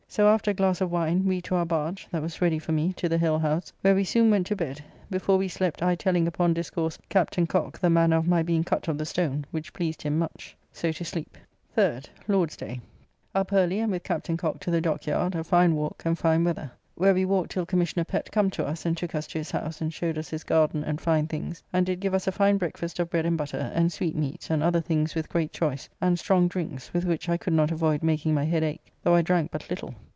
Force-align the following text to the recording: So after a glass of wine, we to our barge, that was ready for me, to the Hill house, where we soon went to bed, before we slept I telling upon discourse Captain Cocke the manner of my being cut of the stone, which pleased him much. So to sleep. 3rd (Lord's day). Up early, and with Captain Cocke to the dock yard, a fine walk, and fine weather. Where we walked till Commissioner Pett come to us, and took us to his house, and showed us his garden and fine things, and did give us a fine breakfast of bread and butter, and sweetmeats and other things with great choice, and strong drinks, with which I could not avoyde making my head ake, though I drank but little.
So 0.11 0.27
after 0.27 0.51
a 0.51 0.53
glass 0.53 0.81
of 0.81 0.91
wine, 0.91 1.25
we 1.25 1.39
to 1.43 1.55
our 1.55 1.65
barge, 1.65 2.05
that 2.11 2.21
was 2.21 2.41
ready 2.41 2.59
for 2.59 2.73
me, 2.73 2.91
to 2.97 3.07
the 3.07 3.17
Hill 3.17 3.39
house, 3.39 3.71
where 3.79 3.95
we 3.95 4.03
soon 4.03 4.29
went 4.29 4.45
to 4.47 4.57
bed, 4.57 4.83
before 5.09 5.37
we 5.37 5.47
slept 5.47 5.81
I 5.81 5.95
telling 5.95 6.27
upon 6.27 6.53
discourse 6.53 6.97
Captain 7.07 7.47
Cocke 7.47 7.79
the 7.79 7.89
manner 7.89 8.17
of 8.17 8.27
my 8.27 8.43
being 8.43 8.65
cut 8.65 8.89
of 8.89 8.97
the 8.97 9.05
stone, 9.05 9.45
which 9.51 9.71
pleased 9.71 10.01
him 10.01 10.19
much. 10.19 10.57
So 10.73 10.91
to 10.91 11.05
sleep. 11.05 11.37
3rd 11.77 12.09
(Lord's 12.27 12.57
day). 12.57 12.81
Up 13.33 13.53
early, 13.53 13.79
and 13.79 13.89
with 13.89 14.03
Captain 14.03 14.35
Cocke 14.35 14.59
to 14.59 14.69
the 14.69 14.81
dock 14.81 15.07
yard, 15.07 15.33
a 15.33 15.45
fine 15.45 15.75
walk, 15.75 16.01
and 16.03 16.19
fine 16.19 16.43
weather. 16.43 16.71
Where 16.95 17.13
we 17.15 17.25
walked 17.25 17.49
till 17.51 17.65
Commissioner 17.65 18.03
Pett 18.03 18.31
come 18.31 18.51
to 18.51 18.65
us, 18.67 18.85
and 18.85 18.95
took 18.95 19.15
us 19.15 19.25
to 19.27 19.37
his 19.39 19.49
house, 19.49 19.81
and 19.81 19.91
showed 19.93 20.17
us 20.19 20.29
his 20.29 20.43
garden 20.43 20.83
and 20.83 20.99
fine 21.01 21.25
things, 21.25 21.63
and 21.73 21.83
did 21.85 22.01
give 22.01 22.13
us 22.13 22.27
a 22.27 22.31
fine 22.33 22.57
breakfast 22.57 22.99
of 22.99 23.09
bread 23.09 23.25
and 23.25 23.37
butter, 23.37 23.71
and 23.73 23.91
sweetmeats 23.91 24.51
and 24.51 24.61
other 24.61 24.81
things 24.81 25.15
with 25.15 25.29
great 25.29 25.53
choice, 25.53 25.87
and 26.01 26.19
strong 26.19 26.47
drinks, 26.49 26.93
with 26.93 27.05
which 27.05 27.27
I 27.29 27.37
could 27.37 27.53
not 27.53 27.69
avoyde 27.71 28.03
making 28.03 28.35
my 28.35 28.43
head 28.43 28.61
ake, 28.63 28.91
though 29.01 29.15
I 29.15 29.23
drank 29.23 29.49
but 29.49 29.69
little. 29.69 29.95